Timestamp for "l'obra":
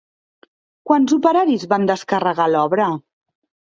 2.53-2.93